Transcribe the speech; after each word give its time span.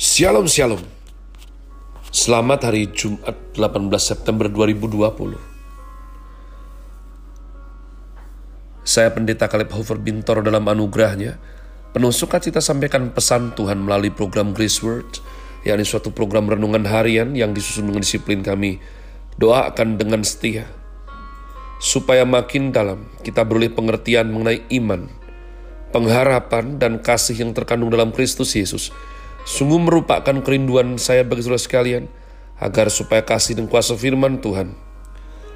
Shalom 0.00 0.48
Shalom. 0.48 0.80
Selamat 2.08 2.72
hari 2.72 2.88
Jumat 2.88 3.36
18 3.52 3.84
September 4.00 4.48
2020 4.48 4.96
Saya 8.80 9.12
Pendeta 9.12 9.44
Kaleb 9.44 9.68
Hofer 9.76 10.00
Bintor 10.00 10.40
dalam 10.40 10.64
anugerahnya 10.64 11.36
Penuh 11.92 12.16
sukacita 12.16 12.64
sampaikan 12.64 13.12
pesan 13.12 13.52
Tuhan 13.52 13.84
melalui 13.84 14.08
program 14.08 14.56
Grace 14.56 14.80
Word 14.80 15.20
yakni 15.68 15.84
suatu 15.84 16.08
program 16.16 16.48
renungan 16.48 16.88
harian 16.88 17.36
yang 17.36 17.52
disusun 17.52 17.92
dengan 17.92 18.00
disiplin 18.00 18.40
kami. 18.40 18.80
Doa 19.36 19.68
akan 19.68 20.00
dengan 20.00 20.24
setia 20.24 20.64
Supaya 21.76 22.24
makin 22.24 22.72
dalam 22.72 23.04
kita 23.20 23.44
beroleh 23.44 23.68
pengertian 23.68 24.32
mengenai 24.32 24.64
iman 24.80 25.12
Pengharapan 25.92 26.80
dan 26.80 27.04
kasih 27.04 27.36
yang 27.44 27.52
terkandung 27.52 27.92
dalam 27.92 28.16
Kristus 28.16 28.56
Yesus 28.56 28.88
Sungguh 29.48 29.80
merupakan 29.80 30.36
kerinduan 30.44 30.96
saya 31.00 31.24
bagi 31.26 31.44
saudara 31.44 31.60
sekalian, 31.60 32.04
agar 32.60 32.92
supaya 32.92 33.24
kasih 33.24 33.56
dan 33.56 33.66
kuasa 33.66 33.96
firman 33.96 34.38
Tuhan 34.38 34.76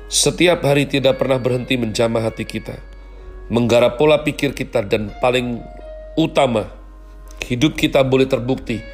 setiap 0.09 0.61
hari 0.65 0.85
tidak 0.85 1.17
pernah 1.21 1.41
berhenti 1.41 1.81
menjamah 1.81 2.29
hati 2.29 2.45
kita, 2.45 2.77
menggarap 3.49 3.97
pola 3.97 4.21
pikir 4.21 4.53
kita 4.53 4.85
dan 4.85 5.09
paling 5.21 5.65
utama, 6.17 6.69
hidup 7.45 7.77
kita 7.77 8.05
boleh 8.05 8.29
terbukti 8.29 8.85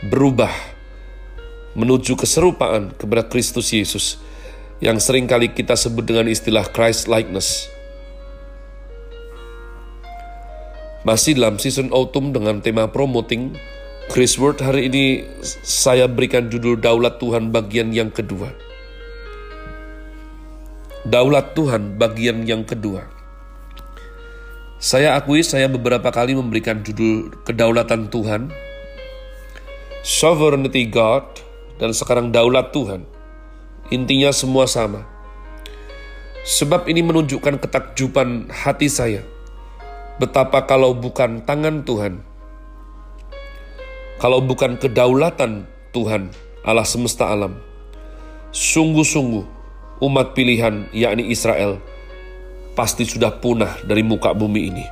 berubah 0.00 0.50
menuju 1.76 2.16
keserupaan 2.16 2.96
kepada 2.96 3.28
Kristus 3.28 3.70
Yesus 3.70 4.16
yang 4.80 4.96
sering 4.96 5.28
kali 5.28 5.52
kita 5.52 5.76
sebut 5.76 6.06
dengan 6.06 6.26
istilah 6.30 6.64
Christ 6.70 7.04
likeness. 7.04 7.68
Masih 11.00 11.32
dalam 11.32 11.56
season 11.56 11.88
autumn 11.96 12.28
dengan 12.28 12.60
tema 12.60 12.84
promoting 12.84 13.56
Chris 14.12 14.36
Word 14.36 14.60
hari 14.60 14.92
ini 14.92 15.24
saya 15.64 16.04
berikan 16.04 16.52
judul 16.52 16.76
Daulat 16.76 17.16
Tuhan 17.16 17.48
bagian 17.48 17.88
yang 17.88 18.12
kedua. 18.12 18.52
Daulat 21.08 21.56
Tuhan 21.56 21.96
bagian 21.96 22.44
yang 22.44 22.68
kedua. 22.68 23.08
Saya 24.76 25.16
akui 25.16 25.40
saya 25.40 25.72
beberapa 25.72 26.12
kali 26.12 26.36
memberikan 26.36 26.84
judul 26.84 27.32
Kedaulatan 27.48 28.12
Tuhan, 28.12 28.52
Sovereignty 30.04 30.84
God, 30.84 31.24
dan 31.80 31.96
sekarang 31.96 32.28
Daulat 32.28 32.76
Tuhan. 32.76 33.08
Intinya 33.88 34.36
semua 34.36 34.68
sama. 34.68 35.08
Sebab 36.44 36.92
ini 36.92 37.00
menunjukkan 37.00 37.56
ketakjuban 37.56 38.52
hati 38.52 38.92
saya 38.92 39.24
Betapa 40.20 40.68
kalau 40.68 40.92
bukan 40.92 41.40
tangan 41.48 41.80
Tuhan, 41.80 42.20
kalau 44.20 44.44
bukan 44.44 44.76
kedaulatan 44.76 45.64
Tuhan, 45.96 46.28
Allah 46.60 46.84
semesta 46.84 47.32
alam, 47.32 47.56
sungguh-sungguh 48.52 49.48
umat 50.04 50.36
pilihan, 50.36 50.92
yakni 50.92 51.32
Israel, 51.32 51.80
pasti 52.76 53.08
sudah 53.08 53.40
punah 53.40 53.80
dari 53.80 54.04
muka 54.04 54.36
bumi 54.36 54.60
ini. 54.68 54.84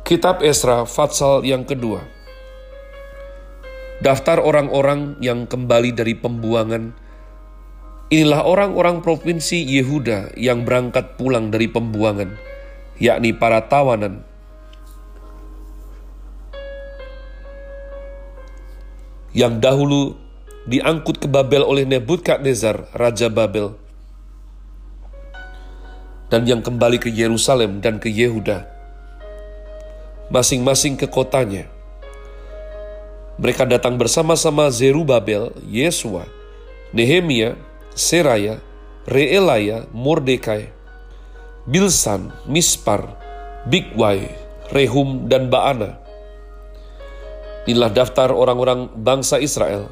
Kitab 0.00 0.40
Esra, 0.40 0.88
Fatsal 0.88 1.44
yang 1.44 1.68
kedua. 1.68 2.08
Daftar 4.00 4.40
orang-orang 4.40 5.20
yang 5.20 5.44
kembali 5.44 5.92
dari 5.92 6.16
pembuangan. 6.16 6.96
Inilah 8.08 8.48
orang-orang 8.48 9.04
provinsi 9.04 9.60
Yehuda 9.60 10.40
yang 10.40 10.64
berangkat 10.64 11.20
pulang 11.20 11.52
dari 11.52 11.68
pembuangan 11.68 12.53
yakni 12.98 13.34
para 13.34 13.64
tawanan. 13.66 14.22
Yang 19.34 19.54
dahulu 19.58 20.00
diangkut 20.70 21.18
ke 21.18 21.26
Babel 21.26 21.66
oleh 21.66 21.82
Nebukadnezar, 21.82 22.86
Raja 22.94 23.26
Babel. 23.26 23.74
Dan 26.30 26.46
yang 26.46 26.62
kembali 26.62 27.02
ke 27.02 27.10
Yerusalem 27.10 27.82
dan 27.82 27.98
ke 27.98 28.10
Yehuda. 28.10 28.66
Masing-masing 30.30 30.96
ke 30.96 31.10
kotanya. 31.10 31.68
Mereka 33.34 33.66
datang 33.66 33.98
bersama-sama 33.98 34.70
Zerubabel, 34.70 35.50
Yesua, 35.66 36.30
Nehemia, 36.94 37.58
Seraya, 37.98 38.62
Reelaya, 39.10 39.90
Mordekai, 39.90 40.70
Bilsan, 41.64 42.28
Mispar, 42.44 43.08
Bigwai, 43.64 44.28
Rehum, 44.68 45.32
dan 45.32 45.48
Baana. 45.48 45.96
Inilah 47.64 47.88
daftar 47.88 48.28
orang-orang 48.28 48.92
bangsa 48.92 49.40
Israel. 49.40 49.88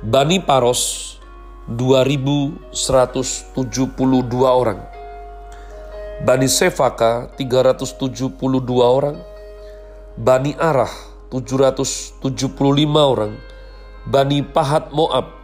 Bani 0.00 0.40
Paros 0.40 1.20
2172 1.68 3.52
orang. 4.48 4.80
Bani 6.24 6.48
Sefaka 6.48 7.28
372 7.36 8.40
orang. 8.80 9.20
Bani 10.16 10.56
Arah 10.56 10.88
775 11.28 12.24
orang. 12.96 13.36
Bani 14.08 14.40
Pahat 14.40 14.88
Moab 14.96 15.40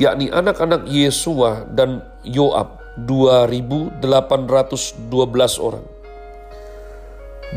yakni 0.00 0.32
anak-anak 0.32 0.88
Yesua 0.88 1.68
dan 1.68 2.00
Yoab 2.22 2.78
2.812 3.02 3.98
orang. 5.58 5.82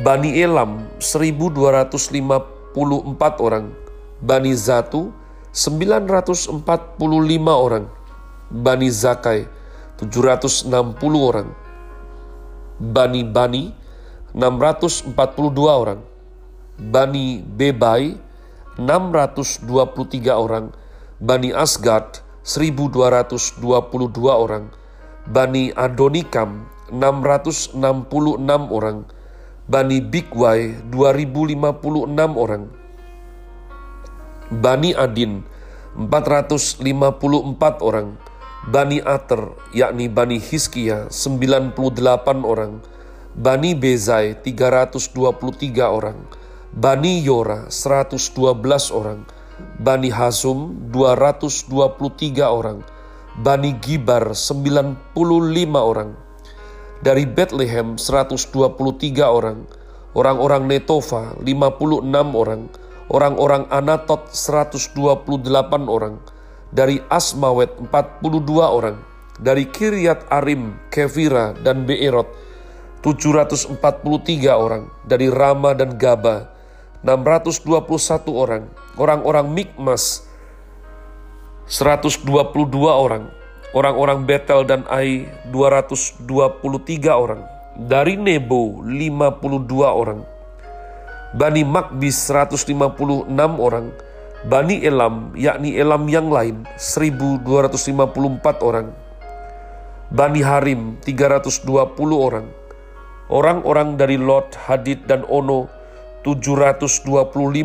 Bani 0.04 0.42
Elam 0.42 0.90
1.254 1.00 3.40
orang. 3.40 3.72
Bani 4.20 4.52
Zatu 4.58 5.14
945 5.54 6.50
orang. 7.48 7.88
Bani 8.52 8.90
Zakai 8.92 9.48
760 10.02 10.68
orang. 11.16 11.56
Bani 12.80 13.24
Bani 13.24 13.72
642 14.36 15.16
orang. 15.70 16.02
Bani 16.76 17.40
Bebai 17.40 18.20
623 18.76 20.28
orang. 20.36 20.76
Bani 21.24 21.56
Asgad 21.56 22.25
1222 22.46 23.50
orang, 24.30 24.70
Bani 25.26 25.74
Adonikam 25.74 26.70
666 26.94 27.82
orang, 28.70 29.10
Bani 29.66 29.98
Bigwai 29.98 30.78
2056 30.94 32.14
orang, 32.38 32.70
Bani 34.54 34.94
Adin 34.94 35.42
454 35.98 37.82
orang, 37.82 38.14
Bani 38.70 39.02
Ater 39.02 39.50
yakni 39.74 40.06
Bani 40.06 40.38
Hiskia 40.38 41.10
98 41.10 41.74
orang, 42.46 42.78
Bani 43.34 43.74
Bezai 43.74 44.38
323 44.38 45.82
orang, 45.82 46.30
Bani 46.70 47.26
Yora 47.26 47.74
112 47.74 48.94
orang, 48.94 49.26
Bani 49.56 50.12
Hasum 50.12 50.92
223 50.92 52.44
orang, 52.44 52.84
Bani 53.40 53.72
Gibar 53.80 54.36
95 54.36 55.00
orang, 55.80 56.12
dari 57.00 57.24
Bethlehem 57.24 57.96
123 57.96 58.52
orang, 59.24 59.64
orang-orang 60.12 60.68
Netofa 60.68 61.40
56 61.40 62.36
orang, 62.36 62.68
orang-orang 63.08 63.64
Anatot 63.72 64.28
128 64.28 65.88
orang, 65.88 66.20
dari 66.76 67.00
Asmawet 67.08 67.80
42 67.80 68.60
orang, 68.60 69.00
dari 69.40 69.72
Kiryat 69.72 70.28
Arim, 70.36 70.76
Kevira, 70.92 71.56
dan 71.64 71.88
Beerot 71.88 72.28
743 73.04 73.80
orang, 74.52 74.92
dari 75.08 75.32
Rama 75.32 75.72
dan 75.72 75.96
Gaba 75.96 76.52
621 77.08 78.36
orang, 78.36 78.68
orang-orang 78.96 79.48
Mikmas 79.52 80.26
122 81.68 82.30
orang, 82.86 83.32
orang-orang 83.74 84.24
Betel 84.24 84.64
dan 84.70 84.86
Ai 84.86 85.26
223 85.50 86.22
orang, 87.10 87.42
dari 87.76 88.16
Nebo 88.16 88.80
52 88.86 89.84
orang, 89.84 90.22
Bani 91.36 91.64
Makbis 91.68 92.16
156 92.32 93.28
orang, 93.60 93.92
Bani 94.46 94.78
Elam 94.86 95.34
yakni 95.34 95.74
Elam 95.74 96.06
yang 96.06 96.30
lain 96.30 96.70
1254 96.78 98.62
orang, 98.62 98.94
Bani 100.14 100.42
Harim 100.46 101.02
320 101.02 101.66
orang, 102.14 102.46
orang-orang 103.34 103.98
dari 103.98 104.22
Lot, 104.22 104.54
Hadid, 104.54 105.10
dan 105.10 105.26
Ono 105.28 105.66
725 106.22 107.10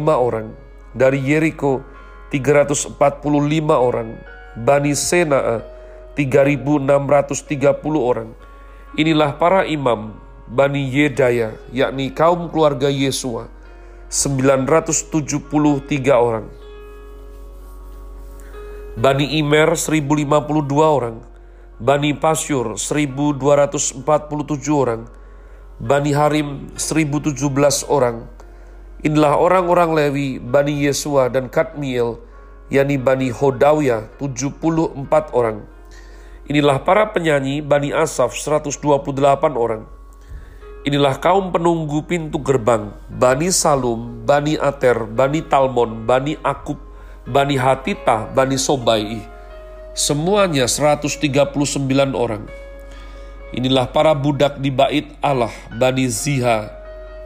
orang, 0.08 0.56
dari 0.94 1.18
Yeriko 1.22 1.82
345 2.30 2.94
orang, 3.74 4.14
Bani 4.58 4.94
Senaa 4.94 5.62
3630 6.14 7.98
orang. 7.98 8.30
Inilah 8.98 9.38
para 9.38 9.64
imam 9.66 10.14
Bani 10.50 10.90
Yedaya, 10.90 11.54
yakni 11.70 12.10
kaum 12.10 12.50
keluarga 12.50 12.90
Yesua, 12.90 13.46
973 14.10 16.10
orang. 16.10 16.50
Bani 18.98 19.38
Imer 19.38 19.78
1052 19.78 20.82
orang, 20.82 21.22
Bani 21.78 22.10
Pasyur 22.18 22.74
1247 22.74 24.02
orang, 24.74 25.06
Bani 25.78 26.10
Harim 26.10 26.74
1017 26.74 27.86
orang. 27.86 28.26
Inilah 29.00 29.40
orang-orang 29.40 29.96
Lewi, 29.96 30.36
Bani 30.36 30.84
Yesua 30.84 31.32
dan 31.32 31.48
Kadmiel, 31.48 32.20
yakni 32.68 33.00
Bani 33.00 33.32
Hodawya 33.32 34.12
74 34.20 35.32
orang. 35.32 35.64
Inilah 36.44 36.84
para 36.84 37.08
penyanyi 37.08 37.64
Bani 37.64 37.96
Asaf 37.96 38.36
128 38.36 39.56
orang. 39.56 39.88
Inilah 40.84 41.16
kaum 41.16 41.48
penunggu 41.48 42.04
pintu 42.04 42.44
gerbang, 42.44 42.92
Bani 43.08 43.48
Salum, 43.48 44.24
Bani 44.28 44.60
Ater, 44.60 45.08
Bani 45.08 45.44
Talmon, 45.48 46.04
Bani 46.04 46.36
Akub, 46.44 46.76
Bani 47.24 47.56
Hatita, 47.56 48.28
Bani 48.36 48.60
Sobai. 48.60 49.20
Semuanya 49.96 50.68
139 50.68 51.88
orang. 52.12 52.44
Inilah 53.56 53.88
para 53.88 54.12
budak 54.12 54.60
di 54.60 54.68
bait 54.68 55.08
Allah, 55.20 55.52
Bani 55.72 56.08
Ziha, 56.08 56.79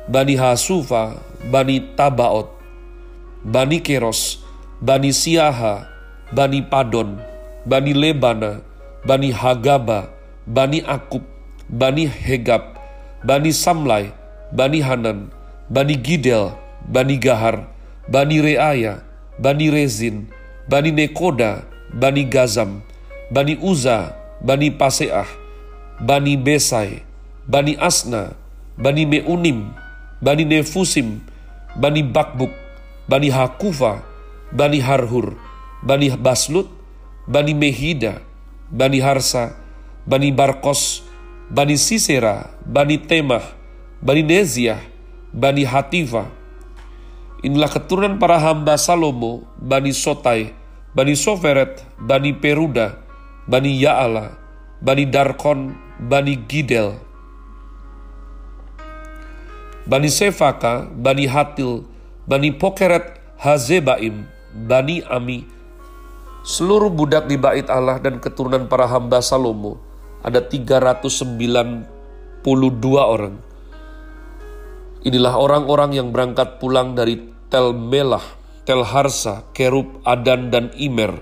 Bani 0.05 0.37
Hasufa, 0.37 1.17
Bani 1.49 1.81
Tabaot, 1.97 2.53
Bani 3.41 3.81
Keros, 3.81 4.45
Bani 4.85 5.17
Siaha, 5.17 5.89
Bani 6.33 6.61
Padon, 6.61 7.17
Bani 7.65 7.97
Lebana, 7.97 8.61
Bani 9.09 9.33
Hagaba, 9.33 10.13
Bani 10.45 10.85
Akub, 10.85 11.25
Bani 11.73 12.05
Hegab, 12.05 12.77
Bani 13.25 13.49
Samlai, 13.49 14.13
Bani 14.53 14.85
Hanan, 14.85 15.33
Bani 15.73 15.97
Gidel, 15.97 16.53
Bani 16.85 17.17
Gahar, 17.17 17.65
Bani 18.05 18.45
Reaya, 18.45 19.01
Bani 19.41 19.73
Rezin, 19.73 20.29
Bani 20.69 20.93
Nekoda, 20.93 21.65
Bani 21.97 22.29
Gazam, 22.29 22.85
Bani 23.33 23.57
Uza, 23.57 24.13
Bani 24.45 24.69
Paseah, 24.69 25.25
Bani 26.05 26.37
Besai, 26.37 27.01
Bani 27.49 27.73
Asna, 27.81 28.37
Bani 28.77 29.09
Meunim, 29.09 29.73
Bani 30.25 30.49
Nefusim, 30.49 31.21
Bani 31.77 32.01
Bakbuk, 32.01 32.49
Bani 33.05 33.29
Hakufa, 33.29 34.01
Bani 34.57 34.81
Harhur, 34.81 35.37
Bani 35.85 36.09
Baslut, 36.17 36.65
Bani 37.29 37.53
Mehida, 37.53 38.25
Bani 38.73 39.05
Harsa, 39.05 39.53
Bani 40.09 40.33
Barkos, 40.33 41.05
Bani 41.53 41.77
Sisera, 41.77 42.57
Bani 42.65 43.05
Temah, 43.05 43.45
Bani 44.01 44.25
Neziah, 44.25 44.81
Bani 45.29 45.69
Hativa. 45.69 46.25
Inilah 47.45 47.69
keturunan 47.69 48.17
para 48.17 48.41
hamba 48.41 48.81
Salomo, 48.81 49.45
Bani 49.61 49.93
Sotai, 49.93 50.57
Bani 50.97 51.21
Soferet, 51.21 51.85
Bani 52.01 52.33
Peruda, 52.33 52.97
Bani 53.45 53.77
Yaala, 53.77 54.33
Bani 54.81 55.05
Darkon, 55.05 55.77
Bani 56.01 56.41
Gidel, 56.49 56.97
Bani 59.85 60.09
Sefaka, 60.09 60.89
Bani 60.89 61.29
Hatil, 61.29 61.85
Bani 62.25 62.57
Pokeret 62.57 63.21
Hazebaim, 63.37 64.25
Bani 64.65 65.05
Ami, 65.05 65.45
seluruh 66.41 66.89
budak 66.89 67.29
di 67.29 67.37
bait 67.37 67.69
Allah 67.69 68.01
dan 68.01 68.17
keturunan 68.17 68.65
para 68.65 68.89
hamba 68.89 69.21
Salomo 69.21 69.77
ada 70.25 70.41
392 70.41 71.85
orang. 72.97 73.37
Inilah 75.05 75.37
orang-orang 75.37 76.01
yang 76.01 76.09
berangkat 76.17 76.57
pulang 76.57 76.97
dari 76.97 77.21
Tel 77.53 77.77
Melah, 77.77 78.25
Tel 78.65 78.89
Harsa, 78.89 79.45
Kerub, 79.53 80.01
Adan, 80.09 80.49
dan 80.49 80.73
Imer. 80.81 81.21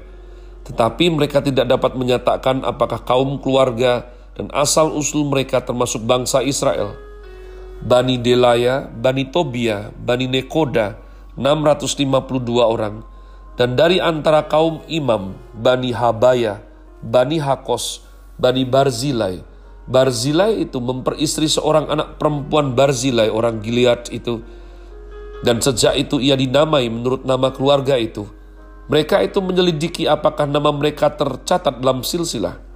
Tetapi 0.62 1.10
mereka 1.10 1.42
tidak 1.42 1.66
dapat 1.66 1.98
menyatakan 1.98 2.62
apakah 2.62 3.02
kaum 3.02 3.42
keluarga 3.42 4.06
dan 4.38 4.46
asal-usul 4.54 5.26
mereka 5.26 5.66
termasuk 5.66 6.06
bangsa 6.06 6.46
Israel. 6.46 6.94
Bani 7.82 8.18
Delaya, 8.18 8.86
Bani 8.86 9.26
Tobia, 9.28 9.90
Bani 9.94 10.30
Nekoda, 10.30 10.98
652 11.34 12.62
orang. 12.62 13.02
Dan 13.58 13.76
dari 13.76 14.00
antara 14.00 14.46
kaum 14.46 14.80
imam, 14.88 15.34
Bani 15.52 15.92
Habaya, 15.92 16.62
Bani 17.02 17.42
Hakos, 17.42 18.06
Bani 18.40 18.64
Barzilai. 18.64 19.44
Barzilai 19.84 20.62
itu 20.62 20.78
memperistri 20.78 21.50
seorang 21.50 21.90
anak 21.90 22.16
perempuan 22.16 22.72
Barzilai, 22.72 23.28
orang 23.28 23.60
Gilead 23.60 24.08
itu. 24.14 24.40
Dan 25.42 25.58
sejak 25.58 25.98
itu 25.98 26.22
ia 26.22 26.38
dinamai 26.38 26.86
menurut 26.86 27.26
nama 27.26 27.50
keluarga 27.50 27.98
itu. 27.98 28.24
Mereka 28.86 29.26
itu 29.26 29.42
menyelidiki 29.42 30.06
apakah 30.06 30.46
nama 30.46 30.70
mereka 30.70 31.10
tercatat 31.10 31.82
dalam 31.82 32.06
silsilah 32.06 32.72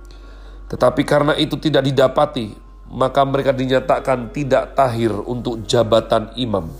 tetapi 0.67 1.07
karena 1.07 1.35
itu 1.39 1.55
tidak 1.63 1.87
didapati, 1.87 2.51
maka 2.91 3.27
mereka 3.27 3.51
dinyatakan 3.51 4.31
tidak 4.31 4.79
tahir 4.79 5.11
untuk 5.13 5.67
jabatan 5.67 6.31
imam. 6.39 6.71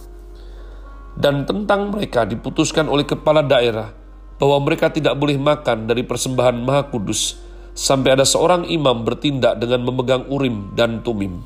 Dan 1.17 1.49
tentang 1.49 1.91
mereka 1.91 2.29
diputuskan 2.29 2.93
oleh 2.93 3.09
kepala 3.09 3.41
daerah 3.41 3.91
bahwa 4.37 4.69
mereka 4.69 4.93
tidak 4.93 5.17
boleh 5.17 5.41
makan 5.41 5.89
dari 5.89 6.05
persembahan 6.05 6.61
maha 6.61 6.93
kudus 6.93 7.41
sampai 7.73 8.17
ada 8.17 8.25
seorang 8.25 8.69
imam 8.69 9.05
bertindak 9.05 9.57
dengan 9.57 9.85
memegang 9.85 10.29
urim 10.29 10.77
dan 10.77 11.01
tumim. 11.01 11.41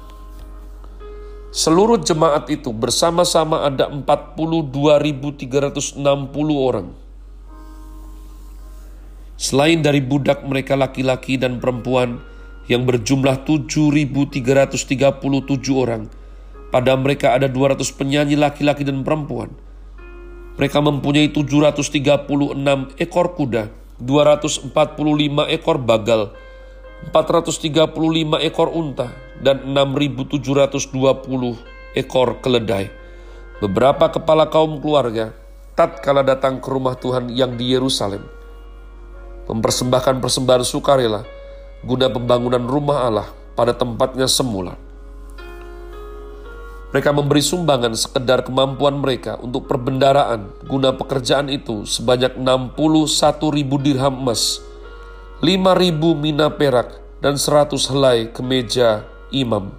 Seluruh 1.51 1.99
jemaat 1.99 2.47
itu 2.47 2.71
bersama-sama 2.71 3.67
ada 3.67 3.91
42.360 3.91 5.99
orang. 6.55 6.95
Selain 9.35 9.83
dari 9.83 9.99
budak 9.99 10.47
mereka 10.47 10.79
laki-laki 10.79 11.35
dan 11.35 11.59
perempuan, 11.59 12.23
yang 12.71 12.87
berjumlah 12.87 13.43
7.337 13.43 14.87
orang. 15.75 16.07
Pada 16.71 16.95
mereka 16.95 17.35
ada 17.35 17.51
200 17.51 17.83
penyanyi 17.99 18.39
laki-laki 18.39 18.87
dan 18.87 19.03
perempuan. 19.03 19.51
Mereka 20.55 20.79
mempunyai 20.79 21.35
736 21.35 22.31
ekor 22.95 23.35
kuda, 23.35 23.75
245 23.99 25.51
ekor 25.51 25.83
bagal, 25.83 26.31
435 27.11 28.39
ekor 28.47 28.71
unta, 28.71 29.11
dan 29.43 29.67
6.720 29.75 30.39
ekor 31.99 32.39
keledai. 32.39 32.87
Beberapa 33.59 34.15
kepala 34.15 34.47
kaum 34.47 34.79
keluarga 34.79 35.35
tatkala 35.75 36.23
datang 36.23 36.63
ke 36.63 36.71
rumah 36.71 36.95
Tuhan 36.95 37.35
yang 37.35 37.59
di 37.59 37.75
Yerusalem, 37.75 38.23
mempersembahkan 39.51 40.23
persembahan 40.23 40.63
sukarela 40.63 41.40
guna 41.81 42.13
pembangunan 42.13 42.65
rumah 42.65 43.09
Allah 43.09 43.29
pada 43.57 43.73
tempatnya 43.73 44.29
semula. 44.29 44.77
Mereka 46.91 47.15
memberi 47.15 47.39
sumbangan 47.39 47.95
sekedar 47.95 48.43
kemampuan 48.43 48.99
mereka 48.99 49.39
untuk 49.39 49.71
perbendaraan 49.71 50.51
guna 50.67 50.91
pekerjaan 50.91 51.47
itu 51.47 51.87
sebanyak 51.87 52.35
61 52.35 52.75
ribu 53.55 53.79
dirham 53.79 54.27
emas, 54.27 54.59
5 55.39 55.55
ribu 55.79 56.19
mina 56.19 56.51
perak, 56.51 56.99
dan 57.23 57.39
100 57.39 57.79
helai 57.95 58.35
kemeja 58.35 59.07
imam. 59.31 59.71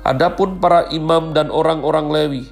Adapun 0.00 0.56
para 0.56 0.88
imam 0.88 1.36
dan 1.36 1.52
orang-orang 1.52 2.08
Lewi, 2.08 2.44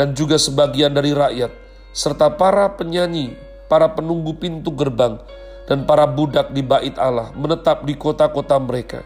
dan 0.00 0.16
juga 0.16 0.40
sebagian 0.40 0.96
dari 0.96 1.12
rakyat, 1.12 1.52
serta 1.92 2.32
para 2.32 2.72
penyanyi, 2.80 3.36
para 3.68 3.92
penunggu 3.92 4.40
pintu 4.40 4.72
gerbang, 4.72 5.20
dan 5.66 5.82
para 5.84 6.06
budak 6.06 6.54
di 6.54 6.62
bait 6.62 6.94
Allah 6.96 7.34
menetap 7.34 7.82
di 7.82 7.98
kota-kota 7.98 8.56
mereka. 8.62 9.02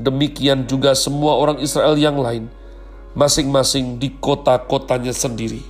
Demikian 0.00 0.64
juga 0.64 0.96
semua 0.96 1.36
orang 1.36 1.60
Israel 1.60 1.94
yang 2.00 2.16
lain, 2.18 2.48
masing-masing 3.12 4.00
di 4.00 4.10
kota-kotanya 4.18 5.12
sendiri. 5.12 5.62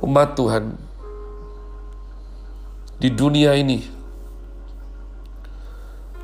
Umat 0.00 0.38
Tuhan, 0.38 0.78
di 3.02 3.10
dunia 3.10 3.58
ini 3.58 3.84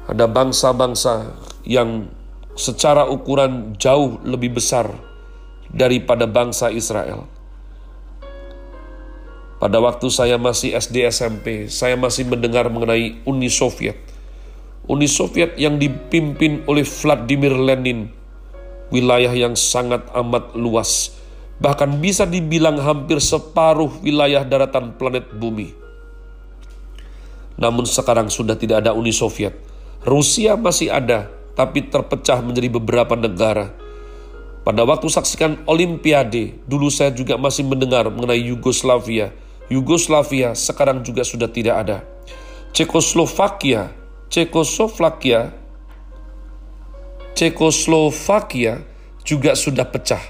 ada 0.07 0.31
bangsa-bangsa 0.31 1.35
yang 1.67 2.09
secara 2.55 3.11
ukuran 3.11 3.75
jauh 3.77 4.23
lebih 4.23 4.57
besar 4.57 4.89
daripada 5.69 6.25
bangsa 6.25 6.71
Israel 6.73 7.29
pada 9.57 9.81
waktu 9.81 10.13
saya 10.13 10.37
masih 10.37 10.77
SD 10.77 11.09
SMP, 11.09 11.73
saya 11.73 11.97
masih 11.97 12.29
mendengar 12.29 12.69
mengenai 12.69 13.25
Uni 13.25 13.49
Soviet. 13.49 13.97
Uni 14.85 15.09
Soviet 15.09 15.57
yang 15.57 15.81
dipimpin 15.81 16.61
oleh 16.69 16.85
Vladimir 16.85 17.57
Lenin, 17.57 18.13
wilayah 18.93 19.33
yang 19.33 19.57
sangat 19.57 20.05
amat 20.13 20.53
luas, 20.55 21.17
bahkan 21.57 21.89
bisa 21.99 22.29
dibilang 22.29 22.77
hampir 22.79 23.17
separuh 23.17 23.97
wilayah 24.05 24.45
daratan 24.45 24.93
planet 24.95 25.33
bumi. 25.33 25.73
Namun 27.57 27.89
sekarang 27.89 28.29
sudah 28.29 28.61
tidak 28.61 28.85
ada 28.85 28.93
Uni 28.93 29.11
Soviet. 29.17 29.57
Rusia 30.05 30.55
masih 30.61 30.93
ada, 30.93 31.33
tapi 31.57 31.89
terpecah 31.89 32.45
menjadi 32.45 32.69
beberapa 32.69 33.17
negara. 33.17 33.73
Pada 34.63 34.85
waktu 34.85 35.09
saksikan 35.09 35.65
Olimpiade, 35.65 36.61
dulu 36.69 36.93
saya 36.93 37.09
juga 37.11 37.41
masih 37.41 37.65
mendengar 37.65 38.07
mengenai 38.13 38.45
Yugoslavia. 38.53 39.46
Yugoslavia 39.67 40.55
sekarang 40.55 41.03
juga 41.03 41.27
sudah 41.27 41.51
tidak 41.51 41.77
ada. 41.83 41.99
Cekoslovakia, 42.71 43.91
Cekoslovakia, 44.31 45.51
Cekoslovakia 47.35 48.85
juga 49.27 49.59
sudah 49.59 49.89
pecah. 49.89 50.23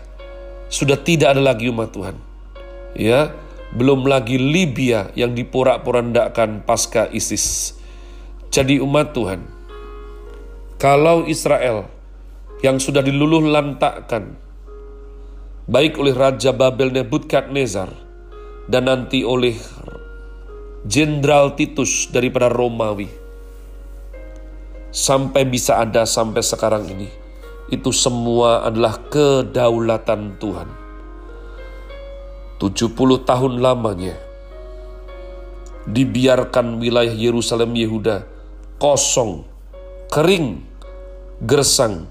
Sudah 0.73 0.97
tidak 0.97 1.37
ada 1.37 1.43
lagi 1.43 1.69
umat 1.69 1.93
Tuhan. 1.93 2.17
Ya, 2.97 3.35
belum 3.77 4.09
lagi 4.09 4.41
Libya 4.41 5.13
yang 5.13 5.37
diporak-porandakan 5.37 6.65
pasca 6.65 7.13
ISIS. 7.13 7.77
Jadi 8.49 8.81
umat 8.81 9.13
Tuhan, 9.13 9.45
kalau 10.81 11.29
Israel 11.29 11.93
yang 12.65 12.81
sudah 12.81 13.05
diluluh 13.05 13.45
lantakkan, 13.45 14.33
baik 15.69 16.01
oleh 16.01 16.17
Raja 16.17 16.57
Babel 16.57 16.89
Nebukadnezar 16.89 18.06
dan 18.67 18.91
nanti 18.91 19.23
oleh 19.23 19.55
Jenderal 20.87 21.59
Titus 21.59 22.07
daripada 22.15 22.47
Romawi, 22.47 23.11
sampai 24.95 25.43
bisa 25.43 25.83
ada 25.83 26.07
sampai 26.07 26.43
sekarang 26.47 26.87
ini, 26.87 27.11
itu 27.75 27.91
semua 27.91 28.63
adalah 28.63 28.99
kedaulatan 29.11 30.39
Tuhan. 30.39 30.69
70 32.63 33.27
tahun 33.27 33.59
lamanya, 33.59 34.15
dibiarkan 35.91 36.79
wilayah 36.79 37.15
Yerusalem 37.15 37.75
Yehuda 37.75 38.27
kosong, 38.77 39.45
kering, 40.13 40.63
gersang, 41.45 42.09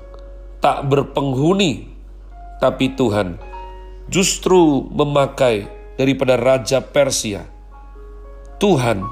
tak 0.60 0.86
berpenghuni, 0.90 1.90
tapi 2.60 2.94
Tuhan 2.98 3.38
justru 4.10 4.86
memakai 4.94 5.75
daripada 5.96 6.40
Raja 6.40 6.80
Persia. 6.84 7.48
Tuhan 8.56 9.04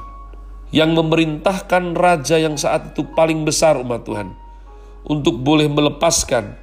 yang 0.72 0.96
memerintahkan 0.96 1.94
raja 1.94 2.40
yang 2.40 2.56
saat 2.56 2.96
itu 2.96 3.06
paling 3.14 3.44
besar 3.44 3.78
umat 3.78 4.08
Tuhan 4.08 4.34
untuk 5.06 5.44
boleh 5.44 5.68
melepaskan 5.68 6.56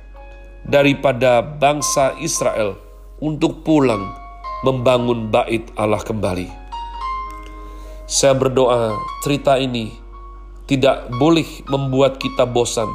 daripada 0.65 1.45
bangsa 1.45 2.17
Israel 2.19 2.81
untuk 3.21 3.63
pulang 3.63 4.11
membangun 4.65 5.29
bait 5.29 5.69
Allah 5.77 6.01
kembali. 6.01 6.49
Saya 8.11 8.35
berdoa 8.35 8.97
cerita 9.23 9.61
ini 9.61 9.95
tidak 10.67 11.07
boleh 11.21 11.47
membuat 11.71 12.19
kita 12.19 12.49
bosan, 12.49 12.91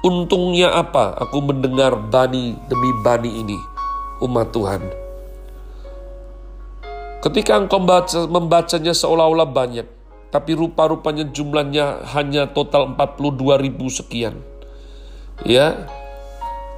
Untungnya 0.00 0.72
apa 0.72 1.12
aku 1.12 1.44
mendengar 1.44 1.92
bani 1.92 2.56
demi 2.72 2.90
bani 3.04 3.44
ini, 3.44 3.60
umat 4.24 4.48
Tuhan. 4.48 4.99
Ketika 7.20 7.60
engkau 7.60 7.84
membaca, 7.84 8.24
membacanya 8.24 8.96
seolah-olah 8.96 9.44
banyak, 9.44 9.84
tapi 10.32 10.56
rupa-rupanya 10.56 11.28
jumlahnya 11.28 12.08
hanya 12.16 12.48
total 12.48 12.96
42 12.96 13.60
ribu 13.60 13.92
sekian. 13.92 14.40
Ya, 15.44 15.84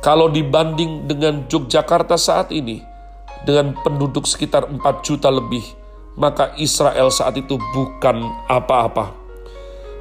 kalau 0.02 0.26
dibanding 0.26 1.06
dengan 1.06 1.46
Yogyakarta 1.46 2.18
saat 2.18 2.50
ini, 2.50 2.82
dengan 3.46 3.78
penduduk 3.86 4.26
sekitar 4.26 4.66
4 4.66 4.82
juta 5.06 5.30
lebih, 5.30 5.62
maka 6.18 6.50
Israel 6.58 7.14
saat 7.14 7.38
itu 7.38 7.54
bukan 7.70 8.26
apa-apa. 8.50 9.14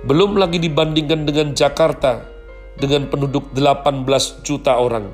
Belum 0.10 0.42
lagi 0.42 0.58
dibandingkan 0.58 1.30
dengan 1.30 1.54
Jakarta 1.54 2.26
dengan 2.82 3.06
penduduk 3.14 3.54
18 3.54 4.42
juta 4.42 4.82
orang. 4.82 5.14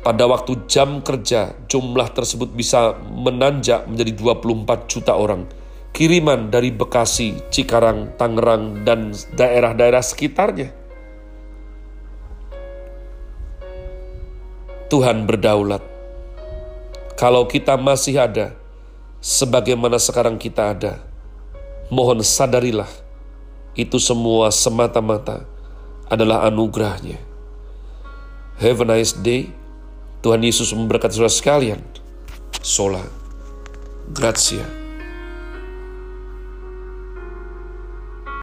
Pada 0.00 0.24
waktu 0.24 0.64
jam 0.64 1.04
kerja, 1.04 1.52
jumlah 1.68 2.08
tersebut 2.16 2.56
bisa 2.56 2.96
menanjak 3.04 3.84
menjadi 3.84 4.16
24 4.16 4.88
juta 4.88 5.12
orang. 5.12 5.44
Kiriman 5.92 6.48
dari 6.48 6.72
Bekasi, 6.72 7.36
Cikarang, 7.52 8.16
Tangerang, 8.16 8.80
dan 8.88 9.12
daerah-daerah 9.36 10.00
sekitarnya. 10.00 10.72
Tuhan 14.88 15.28
berdaulat. 15.28 15.84
Kalau 17.20 17.44
kita 17.44 17.76
masih 17.76 18.24
ada, 18.24 18.56
sebagaimana 19.20 20.00
sekarang 20.00 20.40
kita 20.40 20.72
ada, 20.72 21.04
mohon 21.92 22.24
sadarilah, 22.24 22.88
itu 23.76 24.00
semua 24.00 24.48
semata-mata 24.48 25.44
adalah 26.08 26.48
anugerahnya. 26.48 27.20
Have 28.58 28.80
a 28.80 28.86
nice 28.88 29.12
day. 29.12 29.59
Tuhan 30.20 30.44
Yesus 30.44 30.72
memberkati 30.76 31.16
saudara 31.16 31.32
sekalian. 31.32 31.80
Sola. 32.60 33.00
Grazie. 34.12 34.89